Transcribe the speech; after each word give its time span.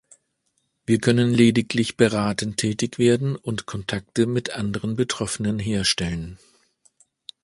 Wir 0.87 0.97
können 0.97 1.31
lediglich 1.31 1.95
beratend 1.95 2.57
tätig 2.57 2.97
werden 2.97 3.35
und 3.35 3.67
Kontakte 3.67 4.25
mit 4.25 4.55
anderen 4.55 4.95
Betroffenen 4.95 5.59
herstellen. 5.59 6.39